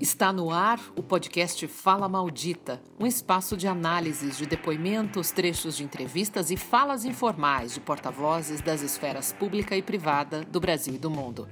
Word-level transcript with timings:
Está 0.00 0.32
no 0.32 0.50
ar 0.50 0.80
o 0.96 1.02
podcast 1.02 1.66
Fala 1.66 2.08
Maldita, 2.08 2.80
um 2.98 3.06
espaço 3.06 3.56
de 3.56 3.66
análises 3.66 4.38
de 4.38 4.46
depoimentos, 4.46 5.30
trechos 5.30 5.76
de 5.76 5.84
entrevistas 5.84 6.50
e 6.50 6.56
falas 6.56 7.04
informais 7.04 7.74
de 7.74 7.80
porta-vozes 7.80 8.60
das 8.60 8.82
esferas 8.82 9.32
pública 9.32 9.76
e 9.76 9.82
privada 9.82 10.44
do 10.44 10.60
Brasil 10.60 10.94
e 10.94 10.98
do 10.98 11.10
mundo. 11.10 11.48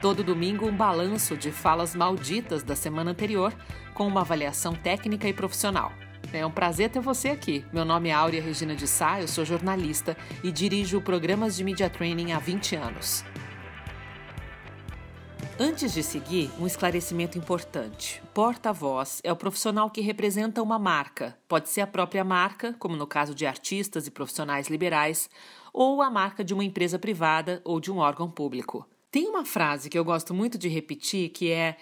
Todo 0.00 0.22
domingo, 0.22 0.66
um 0.66 0.76
balanço 0.76 1.36
de 1.36 1.50
falas 1.50 1.94
malditas 1.94 2.62
da 2.62 2.76
semana 2.76 3.12
anterior, 3.12 3.54
com 3.94 4.06
uma 4.06 4.20
avaliação 4.20 4.74
técnica 4.74 5.26
e 5.26 5.32
profissional. 5.32 5.90
É 6.32 6.44
um 6.44 6.50
prazer 6.50 6.90
ter 6.90 7.00
você 7.00 7.28
aqui. 7.28 7.64
Meu 7.72 7.84
nome 7.84 8.08
é 8.08 8.12
Áurea 8.12 8.42
Regina 8.42 8.74
de 8.74 8.86
Sá, 8.86 9.20
eu 9.20 9.28
sou 9.28 9.44
jornalista 9.44 10.16
e 10.42 10.50
dirijo 10.50 11.00
programas 11.00 11.56
de 11.56 11.64
Media 11.64 11.88
Training 11.88 12.32
há 12.32 12.38
20 12.38 12.76
anos. 12.76 13.24
Antes 15.58 15.92
de 15.92 16.02
seguir, 16.02 16.50
um 16.58 16.66
esclarecimento 16.66 17.38
importante. 17.38 18.20
Porta-voz 18.34 19.20
é 19.22 19.32
o 19.32 19.36
profissional 19.36 19.88
que 19.88 20.00
representa 20.00 20.60
uma 20.60 20.80
marca. 20.80 21.38
Pode 21.46 21.68
ser 21.68 21.82
a 21.82 21.86
própria 21.86 22.24
marca, 22.24 22.74
como 22.78 22.96
no 22.96 23.06
caso 23.06 23.34
de 23.34 23.46
artistas 23.46 24.08
e 24.08 24.10
profissionais 24.10 24.66
liberais, 24.66 25.30
ou 25.72 26.02
a 26.02 26.10
marca 26.10 26.42
de 26.42 26.52
uma 26.52 26.64
empresa 26.64 26.98
privada 26.98 27.62
ou 27.64 27.78
de 27.78 27.92
um 27.92 27.98
órgão 27.98 28.28
público. 28.28 28.88
Tem 29.12 29.28
uma 29.28 29.44
frase 29.44 29.88
que 29.88 29.96
eu 29.96 30.04
gosto 30.04 30.34
muito 30.34 30.58
de 30.58 30.68
repetir 30.68 31.28
que 31.28 31.52
é: 31.52 31.76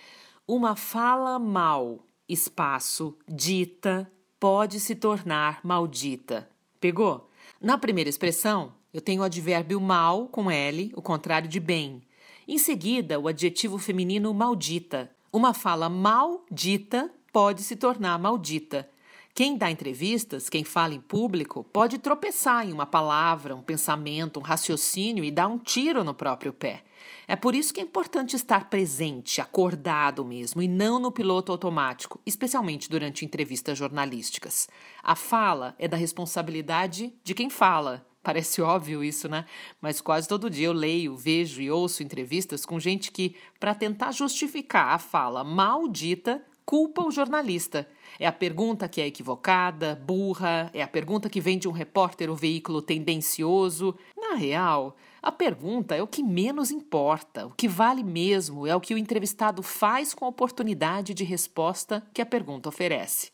uma 0.46 0.76
fala 0.76 1.38
mal, 1.38 2.04
espaço, 2.28 3.16
dita, 3.26 4.10
pode 4.42 4.80
se 4.80 4.96
tornar 4.96 5.60
maldita. 5.62 6.50
Pegou? 6.80 7.30
Na 7.60 7.78
primeira 7.78 8.10
expressão, 8.10 8.72
eu 8.92 9.00
tenho 9.00 9.22
o 9.22 9.24
advérbio 9.24 9.80
mal 9.80 10.26
com 10.26 10.50
L, 10.50 10.92
o 10.96 11.00
contrário 11.00 11.48
de 11.48 11.60
bem. 11.60 12.02
Em 12.48 12.58
seguida, 12.58 13.20
o 13.20 13.28
adjetivo 13.28 13.78
feminino 13.78 14.34
maldita. 14.34 15.08
Uma 15.32 15.54
fala 15.54 15.88
mal 15.88 16.44
dita 16.50 17.08
pode 17.32 17.62
se 17.62 17.76
tornar 17.76 18.18
maldita. 18.18 18.90
Quem 19.34 19.56
dá 19.56 19.70
entrevistas, 19.70 20.50
quem 20.50 20.62
fala 20.62 20.92
em 20.92 21.00
público, 21.00 21.64
pode 21.64 21.96
tropeçar 21.96 22.68
em 22.68 22.72
uma 22.72 22.84
palavra, 22.84 23.56
um 23.56 23.62
pensamento, 23.62 24.38
um 24.38 24.42
raciocínio 24.42 25.24
e 25.24 25.30
dar 25.30 25.46
um 25.46 25.56
tiro 25.56 26.04
no 26.04 26.12
próprio 26.12 26.52
pé. 26.52 26.84
É 27.26 27.34
por 27.34 27.54
isso 27.54 27.72
que 27.72 27.80
é 27.80 27.82
importante 27.82 28.36
estar 28.36 28.68
presente, 28.68 29.40
acordado 29.40 30.22
mesmo, 30.22 30.60
e 30.60 30.68
não 30.68 30.98
no 30.98 31.10
piloto 31.10 31.50
automático, 31.50 32.20
especialmente 32.26 32.90
durante 32.90 33.24
entrevistas 33.24 33.78
jornalísticas. 33.78 34.68
A 35.02 35.16
fala 35.16 35.74
é 35.78 35.88
da 35.88 35.96
responsabilidade 35.96 37.14
de 37.24 37.34
quem 37.34 37.48
fala, 37.48 38.06
Parece 38.22 38.62
óbvio 38.62 39.02
isso, 39.02 39.28
né? 39.28 39.44
Mas 39.80 40.00
quase 40.00 40.28
todo 40.28 40.48
dia 40.48 40.68
eu 40.68 40.72
leio, 40.72 41.16
vejo 41.16 41.60
e 41.60 41.68
ouço 41.68 42.04
entrevistas 42.04 42.64
com 42.64 42.78
gente 42.78 43.10
que, 43.10 43.34
para 43.58 43.74
tentar 43.74 44.12
justificar 44.12 44.94
a 44.94 44.98
fala 44.98 45.42
maldita, 45.42 46.40
culpa 46.64 47.02
o 47.02 47.10
jornalista. 47.10 47.88
É 48.18 48.26
a 48.26 48.32
pergunta 48.32 48.88
que 48.88 49.00
é 49.00 49.06
equivocada, 49.06 50.00
burra, 50.06 50.70
é 50.72 50.82
a 50.82 50.88
pergunta 50.88 51.28
que 51.28 51.40
vem 51.40 51.58
de 51.58 51.68
um 51.68 51.72
repórter 51.72 52.30
ou 52.30 52.36
veículo 52.36 52.82
tendencioso. 52.82 53.96
Na 54.16 54.34
real, 54.34 54.96
a 55.22 55.30
pergunta 55.30 55.94
é 55.94 56.02
o 56.02 56.06
que 56.06 56.22
menos 56.22 56.70
importa. 56.70 57.46
O 57.46 57.50
que 57.50 57.68
vale 57.68 58.02
mesmo 58.02 58.66
é 58.66 58.74
o 58.74 58.80
que 58.80 58.94
o 58.94 58.98
entrevistado 58.98 59.62
faz 59.62 60.12
com 60.12 60.24
a 60.24 60.28
oportunidade 60.28 61.14
de 61.14 61.24
resposta 61.24 62.02
que 62.12 62.20
a 62.20 62.26
pergunta 62.26 62.68
oferece. 62.68 63.30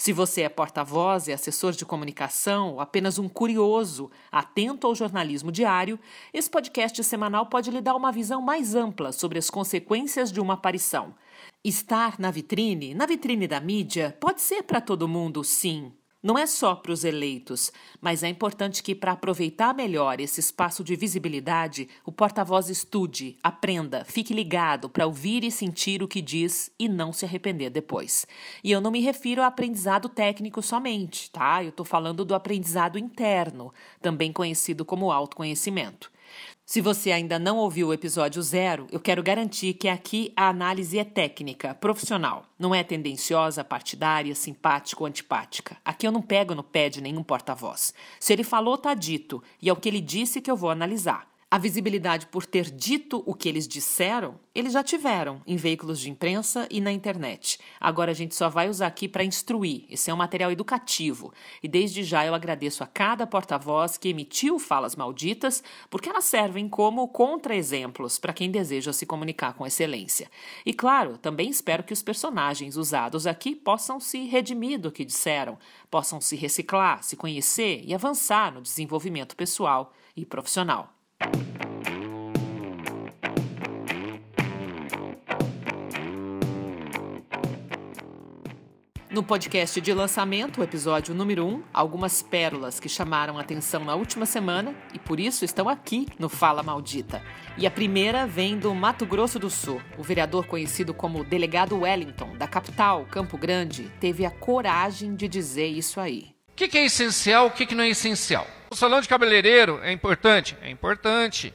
Se 0.00 0.12
você 0.12 0.42
é 0.42 0.48
porta-voz 0.48 1.26
e 1.26 1.32
assessor 1.32 1.72
de 1.72 1.84
comunicação, 1.84 2.74
ou 2.74 2.80
apenas 2.80 3.18
um 3.18 3.28
curioso, 3.28 4.08
atento 4.30 4.86
ao 4.86 4.94
jornalismo 4.94 5.50
diário, 5.50 5.98
esse 6.32 6.48
podcast 6.48 7.02
semanal 7.02 7.46
pode 7.46 7.68
lhe 7.68 7.80
dar 7.80 7.96
uma 7.96 8.12
visão 8.12 8.40
mais 8.40 8.76
ampla 8.76 9.10
sobre 9.10 9.40
as 9.40 9.50
consequências 9.50 10.30
de 10.30 10.40
uma 10.40 10.54
aparição. 10.54 11.12
Estar 11.64 12.18
na 12.18 12.30
vitrine, 12.30 12.94
na 12.94 13.06
vitrine 13.06 13.46
da 13.46 13.60
mídia, 13.60 14.16
pode 14.20 14.40
ser 14.40 14.62
para 14.62 14.80
todo 14.80 15.08
mundo, 15.08 15.42
sim, 15.44 15.92
não 16.20 16.36
é 16.36 16.48
só 16.48 16.74
para 16.74 16.90
os 16.90 17.04
eleitos, 17.04 17.72
mas 18.00 18.24
é 18.24 18.28
importante 18.28 18.82
que, 18.82 18.92
para 18.92 19.12
aproveitar 19.12 19.72
melhor 19.72 20.20
esse 20.20 20.40
espaço 20.40 20.82
de 20.82 20.96
visibilidade, 20.96 21.88
o 22.04 22.10
porta-voz 22.10 22.68
estude, 22.68 23.38
aprenda, 23.40 24.04
fique 24.04 24.34
ligado 24.34 24.88
para 24.88 25.06
ouvir 25.06 25.44
e 25.44 25.50
sentir 25.52 26.02
o 26.02 26.08
que 26.08 26.20
diz 26.20 26.72
e 26.76 26.88
não 26.88 27.12
se 27.12 27.24
arrepender 27.24 27.70
depois. 27.70 28.26
E 28.64 28.72
eu 28.72 28.80
não 28.80 28.90
me 28.90 29.00
refiro 29.00 29.42
a 29.42 29.46
aprendizado 29.46 30.08
técnico 30.08 30.60
somente, 30.60 31.30
tá? 31.30 31.62
Eu 31.62 31.68
estou 31.68 31.86
falando 31.86 32.24
do 32.24 32.34
aprendizado 32.34 32.98
interno, 32.98 33.72
também 34.02 34.32
conhecido 34.32 34.84
como 34.84 35.12
autoconhecimento. 35.12 36.10
Se 36.70 36.82
você 36.82 37.10
ainda 37.10 37.38
não 37.38 37.56
ouviu 37.56 37.88
o 37.88 37.94
episódio 37.94 38.42
zero, 38.42 38.86
eu 38.92 39.00
quero 39.00 39.22
garantir 39.22 39.72
que 39.72 39.88
aqui 39.88 40.34
a 40.36 40.50
análise 40.50 40.98
é 40.98 41.02
técnica, 41.02 41.74
profissional. 41.74 42.44
Não 42.58 42.74
é 42.74 42.84
tendenciosa, 42.84 43.64
partidária, 43.64 44.34
simpática 44.34 45.02
ou 45.02 45.06
antipática. 45.06 45.78
Aqui 45.82 46.06
eu 46.06 46.12
não 46.12 46.20
pego 46.20 46.54
no 46.54 46.62
pé 46.62 46.90
de 46.90 47.00
nenhum 47.00 47.22
porta-voz. 47.22 47.94
Se 48.20 48.34
ele 48.34 48.44
falou, 48.44 48.76
tá 48.76 48.92
dito, 48.92 49.42
e 49.62 49.70
é 49.70 49.72
o 49.72 49.76
que 49.76 49.88
ele 49.88 49.98
disse 49.98 50.42
que 50.42 50.50
eu 50.50 50.56
vou 50.58 50.68
analisar. 50.68 51.26
A 51.50 51.56
visibilidade 51.56 52.26
por 52.26 52.44
ter 52.44 52.70
dito 52.70 53.22
o 53.24 53.32
que 53.32 53.48
eles 53.48 53.66
disseram, 53.66 54.38
eles 54.54 54.74
já 54.74 54.84
tiveram 54.84 55.40
em 55.46 55.56
veículos 55.56 55.98
de 55.98 56.10
imprensa 56.10 56.68
e 56.70 56.78
na 56.78 56.92
internet. 56.92 57.58
Agora 57.80 58.10
a 58.10 58.14
gente 58.14 58.34
só 58.34 58.50
vai 58.50 58.68
usar 58.68 58.86
aqui 58.86 59.08
para 59.08 59.24
instruir. 59.24 59.86
Esse 59.88 60.10
é 60.10 60.14
um 60.14 60.18
material 60.18 60.52
educativo. 60.52 61.32
E 61.62 61.66
desde 61.66 62.02
já 62.02 62.26
eu 62.26 62.34
agradeço 62.34 62.84
a 62.84 62.86
cada 62.86 63.26
porta-voz 63.26 63.96
que 63.96 64.10
emitiu 64.10 64.58
falas 64.58 64.94
malditas, 64.94 65.64
porque 65.88 66.10
elas 66.10 66.26
servem 66.26 66.68
como 66.68 67.08
contra-exemplos 67.08 68.18
para 68.18 68.34
quem 68.34 68.50
deseja 68.50 68.92
se 68.92 69.06
comunicar 69.06 69.54
com 69.54 69.66
excelência. 69.66 70.30
E 70.66 70.74
claro, 70.74 71.16
também 71.16 71.48
espero 71.48 71.82
que 71.82 71.94
os 71.94 72.02
personagens 72.02 72.76
usados 72.76 73.26
aqui 73.26 73.56
possam 73.56 73.98
se 73.98 74.26
redimir 74.26 74.78
do 74.78 74.92
que 74.92 75.02
disseram, 75.02 75.58
possam 75.90 76.20
se 76.20 76.36
reciclar, 76.36 77.02
se 77.02 77.16
conhecer 77.16 77.80
e 77.86 77.94
avançar 77.94 78.52
no 78.52 78.60
desenvolvimento 78.60 79.34
pessoal 79.34 79.94
e 80.14 80.26
profissional. 80.26 80.97
No 89.18 89.24
podcast 89.24 89.80
de 89.80 89.92
lançamento, 89.92 90.60
o 90.60 90.62
episódio 90.62 91.12
número 91.12 91.44
1, 91.44 91.48
um, 91.48 91.62
algumas 91.74 92.22
pérolas 92.22 92.78
que 92.78 92.88
chamaram 92.88 93.36
atenção 93.36 93.84
na 93.84 93.96
última 93.96 94.24
semana 94.24 94.72
e 94.94 94.98
por 95.00 95.18
isso 95.18 95.44
estão 95.44 95.68
aqui 95.68 96.06
no 96.20 96.28
Fala 96.28 96.62
Maldita. 96.62 97.20
E 97.56 97.66
a 97.66 97.70
primeira 97.70 98.28
vem 98.28 98.56
do 98.56 98.72
Mato 98.72 99.04
Grosso 99.04 99.36
do 99.36 99.50
Sul. 99.50 99.82
O 99.98 100.04
vereador 100.04 100.46
conhecido 100.46 100.94
como 100.94 101.24
Delegado 101.24 101.80
Wellington, 101.80 102.36
da 102.36 102.46
capital, 102.46 103.06
Campo 103.10 103.36
Grande, 103.36 103.90
teve 103.98 104.24
a 104.24 104.30
coragem 104.30 105.16
de 105.16 105.26
dizer 105.26 105.66
isso 105.66 105.98
aí. 105.98 106.32
O 106.52 106.54
que, 106.54 106.68
que, 106.68 106.78
é 106.78 106.84
essencial, 106.84 107.48
o 107.48 107.50
que, 107.50 107.66
que 107.66 107.74
não 107.74 107.82
é 107.82 107.88
essencial? 107.88 108.46
O 108.70 108.76
salão 108.76 109.00
de 109.00 109.08
cabeleireiro 109.08 109.80
é 109.82 109.90
importante? 109.90 110.56
É 110.62 110.70
importante. 110.70 111.52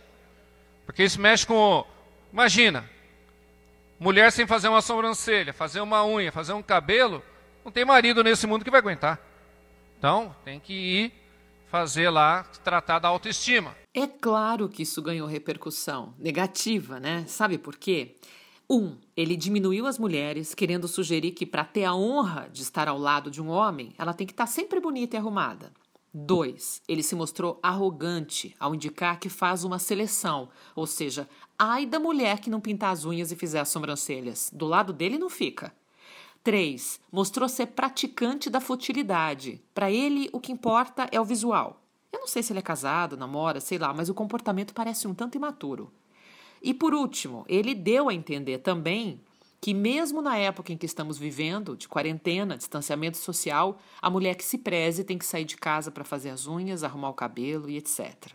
Porque 0.86 1.02
isso 1.02 1.22
mexe 1.22 1.48
com. 1.48 1.86
Imagina, 2.30 2.84
mulher 3.98 4.34
sem 4.34 4.46
fazer 4.46 4.68
uma 4.68 4.82
sobrancelha, 4.82 5.54
fazer 5.54 5.80
uma 5.80 6.06
unha, 6.06 6.30
fazer 6.30 6.52
um 6.52 6.62
cabelo, 6.62 7.24
não 7.64 7.72
tem 7.72 7.86
marido 7.86 8.24
nesse 8.24 8.46
mundo 8.46 8.64
que 8.64 8.72
vai 8.72 8.80
aguentar. 8.80 9.20
Então, 9.98 10.36
tem 10.44 10.60
que 10.60 10.74
ir 10.74 11.14
fazer 11.68 12.10
lá, 12.10 12.44
tratar 12.64 13.00
da 13.00 13.08
autoestima. 13.08 13.76
É 13.94 14.06
claro 14.06 14.70
que 14.70 14.84
isso 14.84 15.02
ganhou 15.02 15.28
repercussão 15.28 16.14
negativa, 16.20 17.00
né? 17.00 17.26
Sabe 17.28 17.58
por 17.58 17.78
quê? 17.78 18.16
Um, 18.70 18.98
ele 19.16 19.36
diminuiu 19.36 19.86
as 19.86 19.98
mulheres, 19.98 20.54
querendo 20.54 20.88
sugerir 20.88 21.32
que 21.32 21.46
para 21.46 21.66
ter 21.66 21.84
a 21.84 21.96
honra 21.96 22.50
de 22.52 22.62
estar 22.62 22.88
ao 22.88 22.98
lado 22.98 23.32
de 23.32 23.42
um 23.42 23.50
homem, 23.50 23.94
ela 23.98 24.14
tem 24.14 24.26
que 24.26 24.34
estar 24.34 24.46
sempre 24.46 24.80
bonita 24.80 25.16
e 25.16 25.20
arrumada. 25.20 25.72
2. 26.14 26.82
Ele 26.88 27.02
se 27.02 27.16
mostrou 27.16 27.60
arrogante 27.64 28.56
ao 28.60 28.76
indicar 28.76 29.20
que 29.20 29.28
faz 29.28 29.64
uma 29.64 29.80
seleção, 29.80 30.50
ou 30.76 30.86
seja, 30.86 31.28
ai 31.58 31.86
da 31.88 32.00
mulher 32.00 32.40
que 32.40 32.52
não 32.52 32.62
pintar 32.62 32.92
as 32.92 33.04
unhas 33.04 33.32
e 33.32 33.36
fizer 33.36 33.60
as 33.60 33.70
sobrancelhas. 33.70 34.52
Do 34.54 34.68
lado 34.68 34.94
dele 34.94 35.18
não 35.18 35.30
fica. 35.30 35.74
3. 36.44 37.00
Mostrou 37.12 37.48
ser 37.48 37.68
praticante 37.68 38.50
da 38.50 38.60
futilidade. 38.60 39.62
Para 39.74 39.90
ele, 39.90 40.30
o 40.34 40.40
que 40.40 40.52
importa 40.52 41.08
é 41.12 41.20
o 41.20 41.26
visual. 41.26 41.82
Eu 42.12 42.20
não 42.20 42.28
sei 42.28 42.44
se 42.44 42.52
ele 42.52 42.60
é 42.60 42.64
casado, 42.64 43.18
namora, 43.18 43.60
sei 43.60 43.78
lá, 43.78 43.94
mas 43.94 44.10
o 44.10 44.14
comportamento 44.14 44.74
parece 44.74 45.08
um 45.08 45.14
tanto 45.14 45.38
imaturo. 45.38 45.92
E 46.62 46.74
por 46.74 46.94
último, 46.94 47.46
ele 47.48 47.74
deu 47.74 48.10
a 48.10 48.14
entender 48.14 48.60
também 48.60 49.20
que, 49.60 49.74
mesmo 49.74 50.22
na 50.22 50.38
época 50.38 50.74
em 50.74 50.78
que 50.78 50.86
estamos 50.86 51.18
vivendo, 51.18 51.78
de 51.78 51.88
quarentena, 51.88 52.58
distanciamento 52.58 53.18
social, 53.18 53.80
a 54.02 54.10
mulher 54.10 54.36
que 54.36 54.44
se 54.44 54.58
preze 54.58 55.06
tem 55.06 55.18
que 55.18 55.26
sair 55.26 55.46
de 55.46 55.56
casa 55.56 55.90
para 55.90 56.04
fazer 56.04 56.30
as 56.30 56.46
unhas, 56.46 56.84
arrumar 56.84 57.10
o 57.10 57.14
cabelo 57.14 57.70
e 57.70 57.78
etc. 57.78 58.34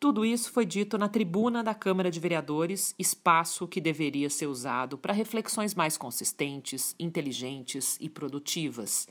Tudo 0.00 0.24
isso 0.24 0.52
foi 0.52 0.64
dito 0.64 0.96
na 0.96 1.08
tribuna 1.08 1.60
da 1.60 1.74
Câmara 1.74 2.08
de 2.08 2.20
Vereadores, 2.20 2.94
espaço 2.96 3.66
que 3.66 3.80
deveria 3.80 4.30
ser 4.30 4.46
usado 4.46 4.96
para 4.96 5.12
reflexões 5.12 5.74
mais 5.74 5.98
consistentes, 5.98 6.94
inteligentes 7.00 7.98
e 8.00 8.08
produtivas. 8.08 9.08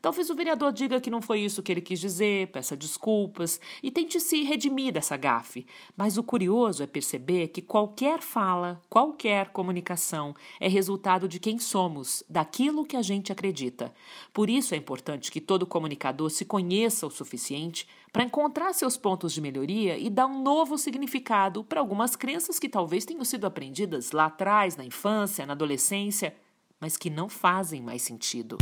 Talvez 0.00 0.30
o 0.30 0.34
vereador 0.34 0.72
diga 0.72 1.00
que 1.00 1.10
não 1.10 1.20
foi 1.20 1.40
isso 1.40 1.62
que 1.62 1.72
ele 1.72 1.80
quis 1.80 1.98
dizer, 1.98 2.48
peça 2.48 2.76
desculpas 2.76 3.60
e 3.82 3.90
tente 3.90 4.20
se 4.20 4.42
redimir 4.42 4.92
dessa 4.92 5.16
gafe. 5.16 5.66
Mas 5.96 6.16
o 6.16 6.22
curioso 6.22 6.82
é 6.82 6.86
perceber 6.86 7.48
que 7.48 7.62
qualquer 7.62 8.20
fala, 8.20 8.80
qualquer 8.88 9.48
comunicação 9.48 10.34
é 10.60 10.68
resultado 10.68 11.28
de 11.28 11.40
quem 11.40 11.58
somos, 11.58 12.22
daquilo 12.28 12.84
que 12.84 12.96
a 12.96 13.02
gente 13.02 13.32
acredita. 13.32 13.92
Por 14.32 14.48
isso 14.48 14.74
é 14.74 14.76
importante 14.76 15.30
que 15.30 15.40
todo 15.40 15.66
comunicador 15.66 16.30
se 16.30 16.44
conheça 16.44 17.06
o 17.06 17.10
suficiente 17.10 17.88
para 18.12 18.24
encontrar 18.24 18.72
seus 18.72 18.96
pontos 18.96 19.32
de 19.32 19.40
melhoria 19.40 19.98
e 19.98 20.08
dar 20.08 20.26
um 20.26 20.42
novo 20.42 20.78
significado 20.78 21.62
para 21.62 21.80
algumas 21.80 22.16
crenças 22.16 22.58
que 22.58 22.68
talvez 22.68 23.04
tenham 23.04 23.24
sido 23.24 23.46
aprendidas 23.46 24.12
lá 24.12 24.26
atrás, 24.26 24.76
na 24.76 24.84
infância, 24.84 25.44
na 25.44 25.52
adolescência, 25.52 26.34
mas 26.80 26.96
que 26.96 27.10
não 27.10 27.28
fazem 27.28 27.82
mais 27.82 28.02
sentido. 28.02 28.56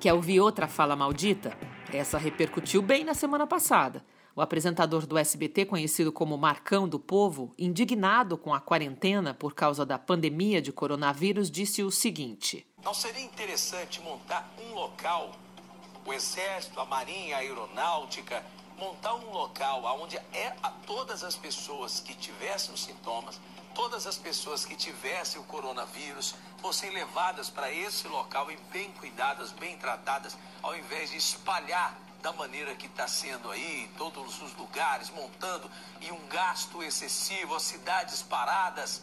Quer 0.00 0.14
ouvir 0.14 0.40
outra 0.40 0.66
fala 0.66 0.96
maldita? 0.96 1.54
Essa 1.92 2.16
repercutiu 2.16 2.80
bem 2.80 3.04
na 3.04 3.12
semana 3.12 3.46
passada. 3.46 4.02
O 4.34 4.40
apresentador 4.40 5.06
do 5.06 5.18
SBT, 5.18 5.66
conhecido 5.66 6.10
como 6.10 6.38
Marcão 6.38 6.88
do 6.88 6.98
Povo, 6.98 7.52
indignado 7.58 8.38
com 8.38 8.54
a 8.54 8.60
quarentena 8.60 9.34
por 9.34 9.54
causa 9.54 9.84
da 9.84 9.98
pandemia 9.98 10.62
de 10.62 10.72
coronavírus, 10.72 11.50
disse 11.50 11.82
o 11.82 11.90
seguinte: 11.90 12.66
Não 12.82 12.94
seria 12.94 13.22
interessante 13.22 14.00
montar 14.00 14.50
um 14.58 14.72
local, 14.72 15.32
o 16.06 16.14
Exército, 16.14 16.80
a 16.80 16.86
Marinha, 16.86 17.36
a 17.36 17.40
Aeronáutica, 17.40 18.42
montar 18.78 19.14
um 19.16 19.30
local 19.30 19.84
onde 20.00 20.16
é 20.32 20.56
a 20.62 20.70
todas 20.70 21.22
as 21.22 21.36
pessoas 21.36 22.00
que 22.00 22.14
tivessem 22.14 22.74
sintomas 22.74 23.38
todas 23.74 24.06
as 24.06 24.16
pessoas 24.16 24.64
que 24.64 24.76
tivessem 24.76 25.40
o 25.40 25.44
coronavírus 25.44 26.34
fossem 26.60 26.90
levadas 26.90 27.48
para 27.48 27.70
esse 27.72 28.06
local 28.08 28.50
e 28.50 28.56
bem 28.72 28.92
cuidadas, 28.92 29.52
bem 29.52 29.76
tratadas, 29.78 30.36
ao 30.62 30.76
invés 30.76 31.10
de 31.10 31.16
espalhar 31.16 31.96
da 32.22 32.32
maneira 32.32 32.74
que 32.74 32.86
está 32.86 33.08
sendo 33.08 33.50
aí, 33.50 33.84
em 33.84 33.88
todos 33.96 34.42
os 34.42 34.54
lugares, 34.54 35.08
montando, 35.10 35.70
e 36.00 36.12
um 36.12 36.26
gasto 36.28 36.82
excessivo, 36.82 37.54
as 37.54 37.62
cidades 37.62 38.22
paradas. 38.22 39.02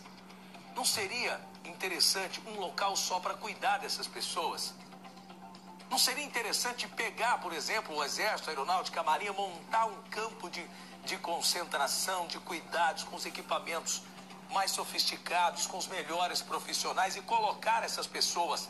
Não 0.75 0.85
seria 0.85 1.41
interessante 1.65 2.41
um 2.45 2.59
local 2.59 2.95
só 2.95 3.19
para 3.19 3.33
cuidar 3.33 3.79
dessas 3.79 4.07
pessoas? 4.07 4.73
Não 5.89 5.97
seria 5.97 6.23
interessante 6.23 6.87
pegar, 6.89 7.39
por 7.39 7.53
exemplo, 7.53 7.95
o 7.95 8.03
Exército, 8.03 8.49
a 8.49 8.51
Aeronáutica, 8.51 8.99
a 8.99 9.03
Marinha, 9.03 9.33
montar 9.33 9.85
um 9.85 10.01
campo 10.11 10.49
de, 10.49 10.63
de 11.05 11.17
concentração, 11.17 12.27
de 12.27 12.37
cuidados, 12.39 13.03
com 13.03 13.15
os 13.15 13.25
equipamentos 13.25 14.03
mais 14.51 14.71
sofisticados, 14.71 15.67
com 15.67 15.77
os 15.77 15.88
melhores 15.88 16.41
profissionais 16.41 17.15
e 17.15 17.21
colocar 17.21 17.83
essas 17.83 18.07
pessoas 18.07 18.69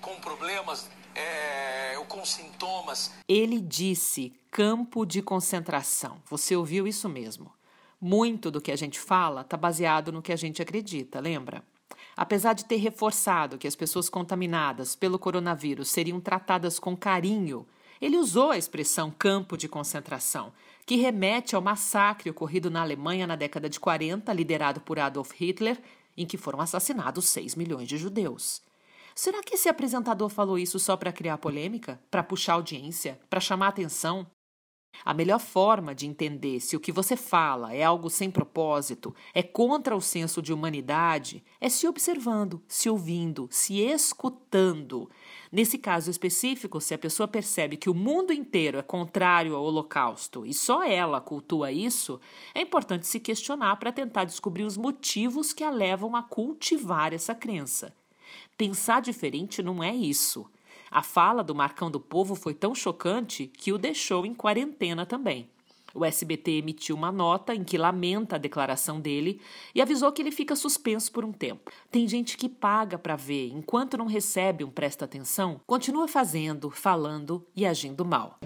com 0.00 0.16
problemas 0.16 0.88
é, 1.14 1.94
ou 1.98 2.04
com 2.04 2.24
sintomas. 2.24 3.12
Ele 3.28 3.60
disse 3.60 4.32
campo 4.50 5.04
de 5.04 5.22
concentração. 5.22 6.20
Você 6.26 6.56
ouviu 6.56 6.86
isso 6.86 7.08
mesmo. 7.08 7.52
Muito 8.00 8.50
do 8.50 8.60
que 8.60 8.72
a 8.72 8.76
gente 8.76 8.98
fala 8.98 9.42
está 9.42 9.56
baseado 9.56 10.10
no 10.10 10.22
que 10.22 10.32
a 10.32 10.36
gente 10.36 10.62
acredita, 10.62 11.20
lembra? 11.20 11.62
Apesar 12.16 12.54
de 12.54 12.64
ter 12.64 12.76
reforçado 12.76 13.58
que 13.58 13.68
as 13.68 13.76
pessoas 13.76 14.08
contaminadas 14.08 14.96
pelo 14.96 15.18
coronavírus 15.18 15.90
seriam 15.90 16.20
tratadas 16.20 16.78
com 16.78 16.96
carinho, 16.96 17.66
ele 18.00 18.16
usou 18.16 18.50
a 18.50 18.58
expressão 18.58 19.10
campo 19.10 19.56
de 19.56 19.68
concentração 19.68 20.52
que 20.90 20.96
remete 20.96 21.54
ao 21.54 21.62
massacre 21.62 22.28
ocorrido 22.28 22.68
na 22.68 22.80
Alemanha 22.80 23.24
na 23.24 23.36
década 23.36 23.70
de 23.70 23.78
40, 23.78 24.32
liderado 24.32 24.80
por 24.80 24.98
Adolf 24.98 25.30
Hitler, 25.40 25.80
em 26.16 26.26
que 26.26 26.36
foram 26.36 26.60
assassinados 26.60 27.28
6 27.28 27.54
milhões 27.54 27.86
de 27.86 27.96
judeus. 27.96 28.60
Será 29.14 29.40
que 29.40 29.54
esse 29.54 29.68
apresentador 29.68 30.28
falou 30.28 30.58
isso 30.58 30.80
só 30.80 30.96
para 30.96 31.12
criar 31.12 31.38
polêmica? 31.38 32.00
Para 32.10 32.24
puxar 32.24 32.54
audiência? 32.54 33.20
Para 33.30 33.38
chamar 33.38 33.68
atenção? 33.68 34.26
A 35.04 35.14
melhor 35.14 35.40
forma 35.40 35.94
de 35.94 36.06
entender 36.06 36.60
se 36.60 36.76
o 36.76 36.80
que 36.80 36.92
você 36.92 37.16
fala 37.16 37.72
é 37.72 37.82
algo 37.82 38.10
sem 38.10 38.30
propósito, 38.30 39.14
é 39.32 39.42
contra 39.42 39.96
o 39.96 40.00
senso 40.00 40.42
de 40.42 40.52
humanidade, 40.52 41.42
é 41.60 41.68
se 41.68 41.88
observando, 41.88 42.62
se 42.68 42.88
ouvindo, 42.90 43.48
se 43.50 43.80
escutando. 43.80 45.10
Nesse 45.50 45.78
caso 45.78 46.10
específico, 46.10 46.80
se 46.80 46.92
a 46.92 46.98
pessoa 46.98 47.26
percebe 47.26 47.76
que 47.76 47.88
o 47.88 47.94
mundo 47.94 48.32
inteiro 48.32 48.78
é 48.78 48.82
contrário 48.82 49.56
ao 49.56 49.64
Holocausto 49.64 50.44
e 50.44 50.52
só 50.52 50.82
ela 50.82 51.20
cultua 51.20 51.72
isso, 51.72 52.20
é 52.54 52.60
importante 52.60 53.06
se 53.06 53.18
questionar 53.18 53.76
para 53.76 53.92
tentar 53.92 54.24
descobrir 54.24 54.64
os 54.64 54.76
motivos 54.76 55.52
que 55.52 55.64
a 55.64 55.70
levam 55.70 56.14
a 56.14 56.22
cultivar 56.22 57.14
essa 57.14 57.34
crença. 57.34 57.94
Pensar 58.56 59.00
diferente 59.00 59.62
não 59.62 59.82
é 59.82 59.94
isso. 59.94 60.46
A 60.90 61.02
fala 61.02 61.44
do 61.44 61.54
Marcão 61.54 61.88
do 61.88 62.00
Povo 62.00 62.34
foi 62.34 62.52
tão 62.52 62.74
chocante 62.74 63.46
que 63.46 63.72
o 63.72 63.78
deixou 63.78 64.26
em 64.26 64.34
quarentena 64.34 65.06
também. 65.06 65.48
O 65.94 66.04
SBT 66.04 66.52
emitiu 66.52 66.96
uma 66.96 67.12
nota 67.12 67.54
em 67.54 67.64
que 67.64 67.78
lamenta 67.78 68.36
a 68.36 68.38
declaração 68.38 69.00
dele 69.00 69.40
e 69.74 69.80
avisou 69.80 70.10
que 70.12 70.22
ele 70.22 70.30
fica 70.30 70.56
suspenso 70.56 71.10
por 71.12 71.24
um 71.24 71.32
tempo. 71.32 71.70
Tem 71.90 72.06
gente 72.08 72.36
que 72.36 72.48
paga 72.48 72.98
para 72.98 73.16
ver, 73.16 73.50
enquanto 73.52 73.96
não 73.96 74.06
recebe 74.06 74.64
um 74.64 74.70
presta 74.70 75.04
atenção, 75.04 75.60
continua 75.66 76.08
fazendo, 76.08 76.70
falando 76.70 77.46
e 77.54 77.66
agindo 77.66 78.04
mal. 78.04 78.38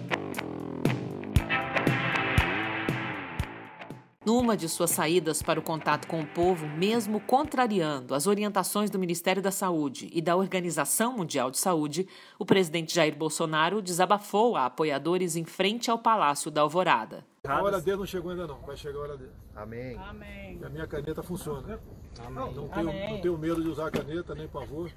Numa 4.25 4.57
de 4.57 4.67
suas 4.67 4.89
saídas 4.89 5.43
para 5.43 5.59
o 5.59 5.63
contato 5.63 6.07
com 6.07 6.19
o 6.19 6.25
povo, 6.25 6.67
mesmo 6.67 7.19
contrariando 7.19 8.15
as 8.15 8.25
orientações 8.25 8.89
do 8.89 8.97
Ministério 8.97 9.39
da 9.39 9.51
Saúde 9.51 10.09
e 10.11 10.19
da 10.19 10.35
Organização 10.35 11.15
Mundial 11.15 11.51
de 11.51 11.59
Saúde, 11.59 12.07
o 12.39 12.43
presidente 12.43 12.95
Jair 12.95 13.15
Bolsonaro 13.15 13.83
desabafou 13.83 14.55
a 14.55 14.65
apoiadores 14.65 15.35
em 15.35 15.45
frente 15.45 15.91
ao 15.91 15.99
Palácio 15.99 16.49
da 16.49 16.61
Alvorada. 16.61 17.23
A 17.45 17.61
hora 17.61 17.79
dele 17.79 17.97
não 17.97 18.05
chegou 18.07 18.31
ainda 18.31 18.47
não, 18.47 18.57
vai 18.61 18.75
chegar 18.75 18.97
a 18.97 19.01
hora 19.03 19.17
dele. 19.17 19.31
Amém. 19.55 19.95
Amém. 19.95 20.57
E 20.59 20.65
a 20.65 20.69
minha 20.69 20.87
caneta 20.87 21.21
funciona. 21.21 21.79
Amém. 22.17 22.33
Não, 22.33 22.67
tenho, 22.67 22.89
Amém. 22.89 23.11
não 23.11 23.21
tenho 23.21 23.37
medo 23.37 23.61
de 23.61 23.69
usar 23.69 23.87
a 23.87 23.91
caneta, 23.91 24.33
nem 24.33 24.47
pavor. 24.47 24.89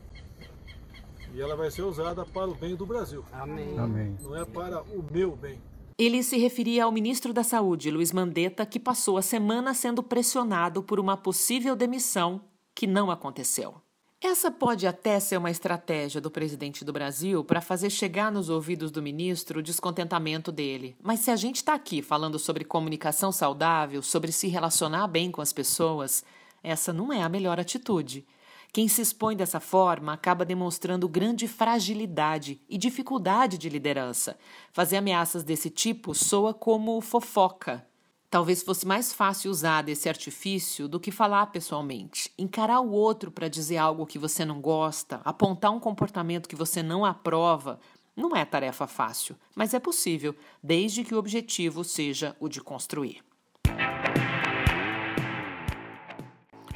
E 1.34 1.38
ela 1.38 1.54
vai 1.54 1.70
ser 1.70 1.82
usada 1.82 2.24
para 2.24 2.48
o 2.48 2.54
bem 2.54 2.74
do 2.74 2.86
Brasil. 2.86 3.22
Amém. 3.30 3.78
Amém. 3.78 4.16
Não 4.22 4.34
é 4.34 4.46
para 4.46 4.82
o 4.84 5.04
meu 5.12 5.36
bem. 5.36 5.60
Ele 5.98 6.22
se 6.22 6.38
referia 6.38 6.84
ao 6.84 6.92
ministro 6.92 7.32
da 7.32 7.42
Saúde, 7.42 7.90
Luiz 7.90 8.12
Mandetta, 8.12 8.64
que 8.64 8.78
passou 8.78 9.18
a 9.18 9.22
semana 9.22 9.74
sendo 9.74 10.00
pressionado 10.00 10.80
por 10.80 11.00
uma 11.00 11.16
possível 11.16 11.74
demissão 11.74 12.40
que 12.72 12.86
não 12.86 13.10
aconteceu. 13.10 13.74
Essa 14.20 14.48
pode 14.48 14.86
até 14.86 15.18
ser 15.18 15.36
uma 15.38 15.50
estratégia 15.50 16.20
do 16.20 16.30
presidente 16.30 16.84
do 16.84 16.92
Brasil 16.92 17.42
para 17.42 17.60
fazer 17.60 17.90
chegar 17.90 18.30
nos 18.30 18.48
ouvidos 18.48 18.92
do 18.92 19.02
ministro 19.02 19.58
o 19.58 19.62
descontentamento 19.62 20.52
dele. 20.52 20.96
Mas 21.02 21.18
se 21.18 21.32
a 21.32 21.36
gente 21.36 21.56
está 21.56 21.74
aqui 21.74 22.00
falando 22.00 22.38
sobre 22.38 22.64
comunicação 22.64 23.32
saudável, 23.32 24.00
sobre 24.00 24.30
se 24.30 24.46
relacionar 24.46 25.08
bem 25.08 25.32
com 25.32 25.40
as 25.40 25.52
pessoas, 25.52 26.24
essa 26.62 26.92
não 26.92 27.12
é 27.12 27.22
a 27.22 27.28
melhor 27.28 27.58
atitude. 27.58 28.24
Quem 28.72 28.86
se 28.86 29.00
expõe 29.00 29.34
dessa 29.34 29.58
forma 29.58 30.12
acaba 30.12 30.44
demonstrando 30.44 31.08
grande 31.08 31.48
fragilidade 31.48 32.60
e 32.68 32.76
dificuldade 32.76 33.56
de 33.56 33.68
liderança. 33.68 34.38
Fazer 34.72 34.98
ameaças 34.98 35.42
desse 35.42 35.70
tipo 35.70 36.14
soa 36.14 36.52
como 36.52 37.00
fofoca. 37.00 37.86
Talvez 38.30 38.62
fosse 38.62 38.86
mais 38.86 39.12
fácil 39.12 39.50
usar 39.50 39.82
desse 39.82 40.06
artifício 40.06 40.86
do 40.86 41.00
que 41.00 41.10
falar 41.10 41.46
pessoalmente. 41.46 42.30
Encarar 42.38 42.80
o 42.80 42.90
outro 42.90 43.30
para 43.30 43.48
dizer 43.48 43.78
algo 43.78 44.06
que 44.06 44.18
você 44.18 44.44
não 44.44 44.60
gosta, 44.60 45.22
apontar 45.24 45.72
um 45.72 45.80
comportamento 45.80 46.48
que 46.48 46.54
você 46.54 46.82
não 46.82 47.06
aprova, 47.06 47.80
não 48.14 48.36
é 48.36 48.44
tarefa 48.44 48.86
fácil, 48.86 49.34
mas 49.54 49.72
é 49.72 49.80
possível, 49.80 50.36
desde 50.62 51.04
que 51.04 51.14
o 51.14 51.18
objetivo 51.18 51.82
seja 51.82 52.36
o 52.38 52.48
de 52.50 52.60
construir. 52.60 53.22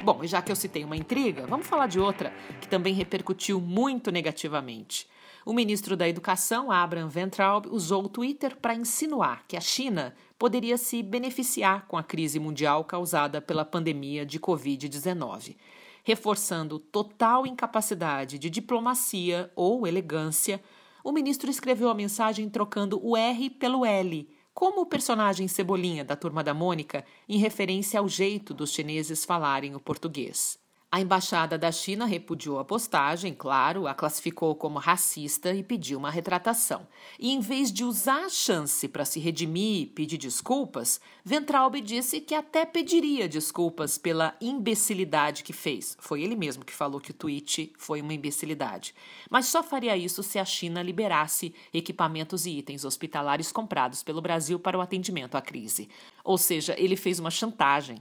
Bom, 0.03 0.21
e 0.21 0.27
já 0.27 0.41
que 0.41 0.51
eu 0.51 0.55
citei 0.57 0.83
uma 0.83 0.97
intriga, 0.97 1.47
vamos 1.47 1.65
falar 1.65 1.87
de 1.87 1.97
outra 1.97 2.33
que 2.59 2.67
também 2.67 2.93
repercutiu 2.93 3.61
muito 3.61 4.11
negativamente. 4.11 5.07
O 5.45 5.53
ministro 5.53 5.95
da 5.95 6.09
Educação, 6.09 6.69
Abraham 6.69 7.07
Ventraub, 7.07 7.67
usou 7.67 8.03
o 8.03 8.09
Twitter 8.09 8.57
para 8.57 8.75
insinuar 8.75 9.45
que 9.47 9.55
a 9.55 9.61
China 9.61 10.13
poderia 10.37 10.77
se 10.77 11.01
beneficiar 11.01 11.87
com 11.87 11.95
a 11.95 12.03
crise 12.03 12.37
mundial 12.37 12.83
causada 12.83 13.41
pela 13.41 13.63
pandemia 13.63 14.25
de 14.25 14.41
Covid-19, 14.41 15.55
reforçando 16.03 16.79
total 16.79 17.47
incapacidade 17.47 18.37
de 18.37 18.49
diplomacia 18.49 19.49
ou 19.55 19.87
elegância. 19.87 20.61
O 21.01 21.13
ministro 21.13 21.49
escreveu 21.49 21.87
a 21.87 21.95
mensagem 21.95 22.49
trocando 22.49 22.99
o 23.01 23.15
R 23.15 23.49
pelo 23.51 23.85
L 23.85 24.27
como 24.53 24.81
o 24.81 24.85
personagem 24.85 25.47
Cebolinha 25.47 26.05
da 26.05 26.15
Turma 26.15 26.43
da 26.43 26.53
Mônica, 26.53 27.03
em 27.27 27.37
referência 27.37 27.99
ao 27.99 28.07
jeito 28.07 28.53
dos 28.53 28.71
chineses 28.71 29.25
falarem 29.25 29.75
o 29.75 29.79
português. 29.79 30.62
A 30.93 31.01
embaixada 31.01 31.57
da 31.57 31.71
China 31.71 32.05
repudiou 32.05 32.59
a 32.59 32.63
postagem, 32.63 33.33
claro, 33.33 33.87
a 33.87 33.95
classificou 33.95 34.53
como 34.53 34.77
racista 34.77 35.51
e 35.51 35.63
pediu 35.63 35.97
uma 35.97 36.11
retratação. 36.11 36.87
E 37.17 37.31
em 37.31 37.39
vez 37.39 37.73
de 37.73 37.83
usar 37.83 38.25
a 38.25 38.29
chance 38.29 38.87
para 38.87 39.03
se 39.03 39.19
redimir 39.19 39.81
e 39.81 39.85
pedir 39.87 40.19
desculpas, 40.19 41.01
Ventralbe 41.25 41.81
disse 41.81 42.21
que 42.21 42.35
até 42.35 42.63
pediria 42.63 43.27
desculpas 43.27 43.97
pela 43.97 44.35
imbecilidade 44.39 45.43
que 45.43 45.51
fez. 45.51 45.97
Foi 45.99 46.21
ele 46.21 46.35
mesmo 46.35 46.63
que 46.63 46.71
falou 46.71 47.01
que 47.01 47.09
o 47.09 47.15
tweet 47.15 47.73
foi 47.75 47.99
uma 47.99 48.13
imbecilidade. 48.13 48.93
Mas 49.31 49.47
só 49.47 49.63
faria 49.63 49.97
isso 49.97 50.21
se 50.21 50.37
a 50.37 50.45
China 50.45 50.83
liberasse 50.83 51.55
equipamentos 51.73 52.45
e 52.45 52.59
itens 52.59 52.85
hospitalares 52.85 53.51
comprados 53.51 54.03
pelo 54.03 54.21
Brasil 54.21 54.59
para 54.59 54.77
o 54.77 54.81
atendimento 54.81 55.33
à 55.33 55.41
crise. 55.41 55.89
Ou 56.23 56.37
seja, 56.37 56.75
ele 56.77 56.95
fez 56.95 57.17
uma 57.17 57.31
chantagem. 57.31 57.97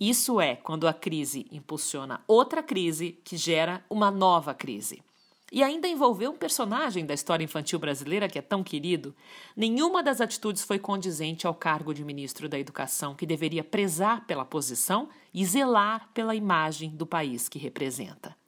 Isso 0.00 0.40
é 0.40 0.56
quando 0.56 0.88
a 0.88 0.94
crise 0.94 1.46
impulsiona 1.52 2.24
outra 2.26 2.62
crise 2.62 3.18
que 3.22 3.36
gera 3.36 3.84
uma 3.90 4.10
nova 4.10 4.54
crise. 4.54 5.02
E 5.52 5.62
ainda 5.62 5.86
envolveu 5.86 6.30
um 6.30 6.36
personagem 6.36 7.04
da 7.04 7.12
história 7.12 7.44
infantil 7.44 7.78
brasileira 7.78 8.28
que 8.28 8.38
é 8.38 8.42
tão 8.42 8.62
querido. 8.62 9.14
Nenhuma 9.54 10.02
das 10.02 10.22
atitudes 10.22 10.64
foi 10.64 10.78
condizente 10.78 11.46
ao 11.46 11.54
cargo 11.54 11.92
de 11.92 12.02
ministro 12.02 12.48
da 12.48 12.58
Educação, 12.58 13.14
que 13.14 13.26
deveria 13.26 13.62
prezar 13.62 14.24
pela 14.26 14.44
posição 14.44 15.08
e 15.34 15.44
zelar 15.44 16.08
pela 16.14 16.34
imagem 16.34 16.90
do 16.90 17.04
país 17.04 17.46
que 17.46 17.58
representa. 17.58 18.39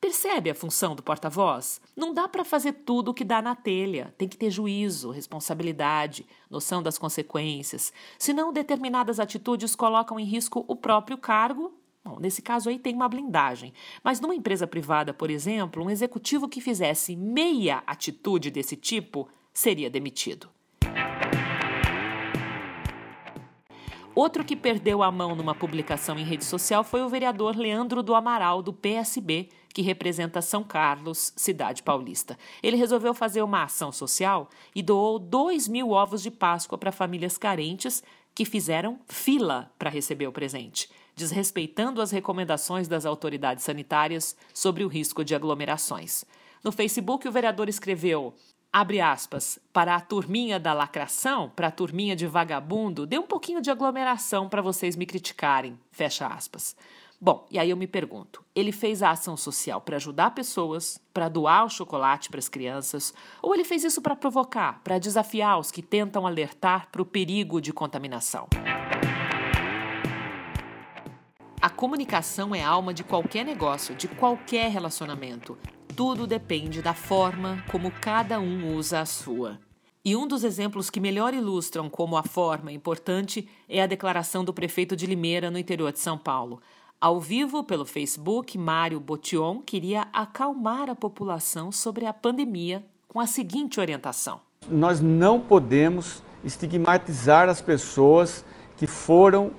Percebe 0.00 0.48
a 0.48 0.54
função 0.54 0.94
do 0.94 1.02
porta-voz? 1.02 1.78
Não 1.94 2.14
dá 2.14 2.26
para 2.26 2.42
fazer 2.42 2.72
tudo 2.72 3.10
o 3.10 3.14
que 3.14 3.22
dá 3.22 3.42
na 3.42 3.54
telha. 3.54 4.14
Tem 4.16 4.26
que 4.26 4.36
ter 4.36 4.50
juízo, 4.50 5.10
responsabilidade, 5.10 6.26
noção 6.48 6.82
das 6.82 6.96
consequências. 6.96 7.92
Senão, 8.18 8.50
determinadas 8.50 9.20
atitudes 9.20 9.76
colocam 9.76 10.18
em 10.18 10.24
risco 10.24 10.64
o 10.66 10.74
próprio 10.74 11.18
cargo. 11.18 11.74
Bom, 12.02 12.18
nesse 12.18 12.40
caso 12.40 12.70
aí 12.70 12.78
tem 12.78 12.94
uma 12.94 13.10
blindagem. 13.10 13.74
Mas 14.02 14.22
numa 14.22 14.34
empresa 14.34 14.66
privada, 14.66 15.12
por 15.12 15.28
exemplo, 15.28 15.84
um 15.84 15.90
executivo 15.90 16.48
que 16.48 16.62
fizesse 16.62 17.14
meia 17.14 17.82
atitude 17.86 18.50
desse 18.50 18.76
tipo 18.76 19.28
seria 19.52 19.90
demitido. 19.90 20.48
Outro 24.14 24.44
que 24.44 24.56
perdeu 24.56 25.02
a 25.02 25.12
mão 25.12 25.34
numa 25.34 25.54
publicação 25.54 26.18
em 26.18 26.24
rede 26.24 26.44
social 26.44 26.82
foi 26.82 27.02
o 27.02 27.08
vereador 27.08 27.56
Leandro 27.56 28.02
do 28.02 28.14
Amaral, 28.14 28.60
do 28.60 28.72
PSB, 28.72 29.50
que 29.72 29.82
representa 29.82 30.42
São 30.42 30.62
Carlos, 30.62 31.32
cidade 31.36 31.82
paulista. 31.82 32.38
Ele 32.62 32.76
resolveu 32.76 33.14
fazer 33.14 33.42
uma 33.42 33.62
ação 33.62 33.92
social 33.92 34.48
e 34.74 34.82
doou 34.82 35.18
2 35.18 35.68
mil 35.68 35.90
ovos 35.90 36.22
de 36.22 36.30
Páscoa 36.30 36.76
para 36.76 36.92
famílias 36.92 37.38
carentes 37.38 38.02
que 38.34 38.44
fizeram 38.44 38.98
fila 39.06 39.72
para 39.78 39.90
receber 39.90 40.26
o 40.26 40.32
presente, 40.32 40.90
desrespeitando 41.14 42.00
as 42.00 42.10
recomendações 42.10 42.88
das 42.88 43.04
autoridades 43.04 43.64
sanitárias 43.64 44.36
sobre 44.52 44.84
o 44.84 44.88
risco 44.88 45.24
de 45.24 45.34
aglomerações. 45.34 46.24
No 46.62 46.72
Facebook, 46.72 47.26
o 47.26 47.32
vereador 47.32 47.68
escreveu: 47.68 48.34
abre 48.72 49.00
aspas, 49.00 49.58
para 49.72 49.94
a 49.94 50.00
turminha 50.00 50.58
da 50.58 50.72
lacração, 50.72 51.50
para 51.50 51.68
a 51.68 51.72
turminha 51.72 52.14
de 52.14 52.26
vagabundo, 52.26 53.06
dê 53.06 53.18
um 53.18 53.26
pouquinho 53.26 53.60
de 53.60 53.70
aglomeração 53.70 54.48
para 54.48 54.62
vocês 54.62 54.96
me 54.96 55.06
criticarem, 55.06 55.78
fecha 55.90 56.26
aspas. 56.26 56.76
Bom, 57.22 57.46
e 57.50 57.58
aí 57.58 57.68
eu 57.68 57.76
me 57.76 57.86
pergunto: 57.86 58.42
ele 58.54 58.72
fez 58.72 59.02
a 59.02 59.10
ação 59.10 59.36
social 59.36 59.82
para 59.82 59.96
ajudar 59.96 60.30
pessoas, 60.30 60.98
para 61.12 61.28
doar 61.28 61.66
o 61.66 61.68
chocolate 61.68 62.30
para 62.30 62.38
as 62.38 62.48
crianças, 62.48 63.12
ou 63.42 63.54
ele 63.54 63.62
fez 63.62 63.84
isso 63.84 64.00
para 64.00 64.16
provocar, 64.16 64.80
para 64.82 64.98
desafiar 64.98 65.58
os 65.58 65.70
que 65.70 65.82
tentam 65.82 66.26
alertar 66.26 66.88
para 66.90 67.02
o 67.02 67.04
perigo 67.04 67.60
de 67.60 67.74
contaminação? 67.74 68.48
A 71.60 71.68
comunicação 71.68 72.54
é 72.54 72.62
a 72.62 72.68
alma 72.70 72.94
de 72.94 73.04
qualquer 73.04 73.44
negócio, 73.44 73.94
de 73.94 74.08
qualquer 74.08 74.70
relacionamento. 74.70 75.58
Tudo 75.94 76.26
depende 76.26 76.80
da 76.80 76.94
forma 76.94 77.62
como 77.70 77.90
cada 77.90 78.40
um 78.40 78.74
usa 78.74 79.00
a 79.00 79.04
sua. 79.04 79.60
E 80.02 80.16
um 80.16 80.26
dos 80.26 80.44
exemplos 80.44 80.88
que 80.88 80.98
melhor 80.98 81.34
ilustram 81.34 81.90
como 81.90 82.16
a 82.16 82.22
forma 82.22 82.70
é 82.70 82.74
importante 82.74 83.46
é 83.68 83.82
a 83.82 83.86
declaração 83.86 84.42
do 84.42 84.54
prefeito 84.54 84.96
de 84.96 85.04
Limeira, 85.04 85.50
no 85.50 85.58
interior 85.58 85.92
de 85.92 85.98
São 85.98 86.16
Paulo. 86.16 86.62
Ao 87.00 87.18
vivo 87.18 87.64
pelo 87.64 87.86
Facebook, 87.86 88.58
Mário 88.58 89.00
Botion 89.00 89.62
queria 89.64 90.06
acalmar 90.12 90.90
a 90.90 90.94
população 90.94 91.72
sobre 91.72 92.04
a 92.04 92.12
pandemia 92.12 92.84
com 93.08 93.18
a 93.18 93.26
seguinte 93.26 93.80
orientação: 93.80 94.38
Nós 94.68 95.00
não 95.00 95.40
podemos 95.40 96.22
estigmatizar 96.44 97.48
as 97.48 97.62
pessoas 97.62 98.44
que 98.76 98.86
foram 98.86 99.50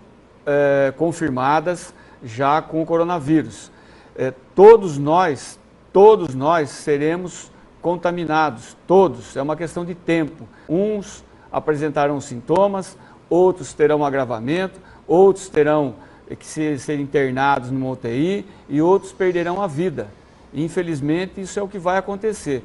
é, 0.45 0.93
confirmadas 0.95 1.95
já 2.23 2.61
com 2.61 2.79
o 2.79 2.85
coronavírus. 2.85 3.71
É, 4.15 4.29
todos 4.53 4.99
nós, 4.99 5.59
todos 5.91 6.35
nós 6.35 6.69
seremos 6.69 7.51
contaminados, 7.81 8.77
todos, 8.85 9.35
é 9.35 9.41
uma 9.41 9.55
questão 9.55 9.83
de 9.83 9.95
tempo. 9.95 10.47
Uns 10.69 11.25
apresentarão 11.51 12.21
sintomas, 12.21 12.95
outros 13.27 13.73
terão 13.73 14.05
agravamento, 14.05 14.79
outros 15.07 15.49
terão 15.49 15.95
que 16.37 16.45
ser, 16.45 16.79
ser 16.79 16.99
internados 16.99 17.71
numa 17.71 17.91
UTI 17.91 18.45
e 18.69 18.81
outros 18.81 19.11
perderão 19.11 19.61
a 19.61 19.67
vida. 19.67 20.11
Infelizmente, 20.53 21.41
isso 21.41 21.59
é 21.59 21.63
o 21.63 21.67
que 21.67 21.79
vai 21.79 21.97
acontecer. 21.97 22.63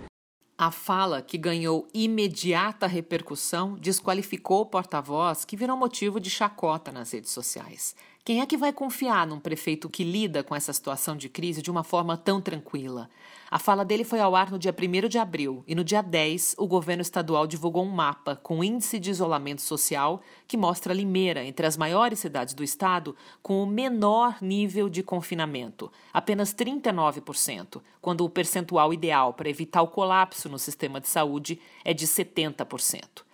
A 0.59 0.71
fala, 0.71 1.21
que 1.21 1.37
ganhou 1.37 1.87
imediata 1.93 2.87
repercussão, 2.87 3.75
desqualificou 3.75 4.63
o 4.63 4.67
porta-voz, 4.67 5.45
que 5.45 5.57
virou 5.57 5.77
motivo 5.77 6.19
de 6.19 6.31
chacota 6.31 6.91
nas 6.91 7.13
redes 7.13 7.31
sociais. 7.31 7.95
Quem 8.25 8.41
é 8.41 8.47
que 8.47 8.57
vai 8.57 8.73
confiar 8.73 9.27
num 9.27 9.39
prefeito 9.39 9.89
que 9.89 10.03
lida 10.03 10.43
com 10.43 10.55
essa 10.55 10.73
situação 10.73 11.15
de 11.15 11.29
crise 11.29 11.61
de 11.61 11.71
uma 11.71 11.85
forma 11.85 12.17
tão 12.17 12.41
tranquila? 12.41 13.11
A 13.49 13.61
fala 13.61 13.85
dele 13.85 14.03
foi 14.03 14.19
ao 14.19 14.35
ar 14.35 14.51
no 14.51 14.59
dia 14.59 14.75
1 14.77 15.09
de 15.09 15.19
abril 15.19 15.63
e 15.69 15.75
no 15.75 15.85
dia 15.85 16.03
10 16.03 16.57
o 16.59 16.67
governo 16.67 17.01
estadual 17.01 17.47
divulgou 17.47 17.85
um 17.85 17.91
mapa 17.91 18.35
com 18.35 18.65
índice 18.65 18.99
de 18.99 19.11
isolamento 19.11 19.63
social 19.63 20.21
que 20.49 20.57
mostra 20.57 20.93
Limeira 20.93 21.45
entre 21.45 21.65
as 21.65 21.77
maiores 21.77 22.19
cidades 22.19 22.55
do 22.55 22.65
estado 22.65 23.15
com 23.41 23.63
o 23.63 23.67
menor 23.67 24.39
nível 24.43 24.89
de 24.89 25.01
confinamento, 25.01 25.93
apenas 26.13 26.53
39%, 26.53 27.81
quando 28.01 28.25
o 28.25 28.31
percentual 28.31 28.93
ideal 28.93 29.33
para 29.33 29.49
evitar 29.49 29.83
o 29.83 29.89
colapso 29.89 30.49
no 30.49 30.59
sistema 30.59 31.01
de 31.01 31.07
saúde 31.07 31.61
é 31.85 31.95
de 31.95 32.05
70%. 32.05 33.27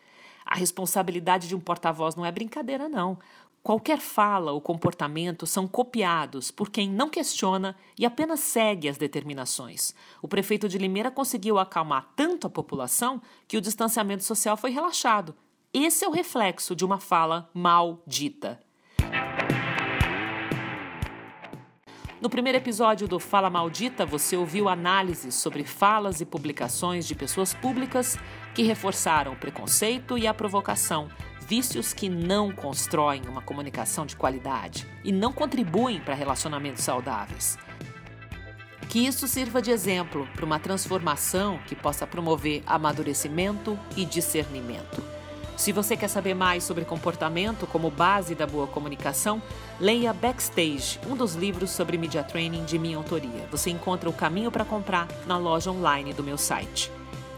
A 0.44 0.56
responsabilidade 0.56 1.48
de 1.48 1.56
um 1.56 1.60
porta-voz 1.60 2.14
não 2.14 2.26
é 2.26 2.30
brincadeira, 2.30 2.86
não. 2.86 3.18
Qualquer 3.62 4.00
fala 4.00 4.50
ou 4.50 4.60
comportamento 4.60 5.46
são 5.46 5.68
copiados 5.68 6.50
por 6.50 6.68
quem 6.68 6.90
não 6.90 7.08
questiona 7.08 7.76
e 7.96 8.04
apenas 8.04 8.40
segue 8.40 8.88
as 8.88 8.98
determinações. 8.98 9.94
O 10.20 10.26
prefeito 10.26 10.68
de 10.68 10.78
Limeira 10.78 11.12
conseguiu 11.12 11.60
acalmar 11.60 12.12
tanto 12.16 12.48
a 12.48 12.50
população 12.50 13.22
que 13.46 13.56
o 13.56 13.60
distanciamento 13.60 14.24
social 14.24 14.56
foi 14.56 14.72
relaxado. 14.72 15.32
Esse 15.72 16.04
é 16.04 16.08
o 16.08 16.10
reflexo 16.10 16.74
de 16.74 16.84
uma 16.84 16.98
fala 16.98 17.48
mal 17.54 18.02
dita. 18.04 18.58
No 22.20 22.28
primeiro 22.28 22.58
episódio 22.58 23.06
do 23.06 23.20
Fala 23.20 23.48
Maldita, 23.48 24.04
você 24.04 24.36
ouviu 24.36 24.68
análises 24.68 25.36
sobre 25.36 25.64
falas 25.64 26.20
e 26.20 26.24
publicações 26.24 27.06
de 27.06 27.14
pessoas 27.14 27.54
públicas 27.54 28.18
que 28.56 28.64
reforçaram 28.64 29.32
o 29.32 29.36
preconceito 29.36 30.18
e 30.18 30.26
a 30.26 30.34
provocação 30.34 31.08
vícios 31.42 31.92
que 31.92 32.08
não 32.08 32.52
constroem 32.52 33.22
uma 33.28 33.42
comunicação 33.42 34.06
de 34.06 34.16
qualidade 34.16 34.86
e 35.04 35.12
não 35.12 35.32
contribuem 35.32 36.00
para 36.00 36.14
relacionamentos 36.14 36.84
saudáveis. 36.84 37.58
Que 38.88 39.06
isso 39.06 39.26
sirva 39.26 39.62
de 39.62 39.70
exemplo 39.70 40.28
para 40.34 40.44
uma 40.44 40.58
transformação 40.58 41.58
que 41.66 41.74
possa 41.74 42.06
promover 42.06 42.62
amadurecimento 42.66 43.78
e 43.96 44.04
discernimento. 44.04 45.02
Se 45.56 45.70
você 45.70 45.96
quer 45.96 46.08
saber 46.08 46.34
mais 46.34 46.64
sobre 46.64 46.84
comportamento 46.84 47.66
como 47.66 47.90
base 47.90 48.34
da 48.34 48.46
boa 48.46 48.66
comunicação, 48.66 49.40
leia 49.78 50.12
Backstage, 50.12 50.98
um 51.06 51.16
dos 51.16 51.34
livros 51.34 51.70
sobre 51.70 51.96
media 51.96 52.24
training 52.24 52.64
de 52.64 52.78
minha 52.78 52.96
autoria. 52.96 53.46
Você 53.50 53.70
encontra 53.70 54.10
o 54.10 54.12
caminho 54.12 54.50
para 54.50 54.64
comprar 54.64 55.06
na 55.26 55.38
loja 55.38 55.70
online 55.70 56.12
do 56.12 56.22
meu 56.22 56.36
site. 56.36 56.90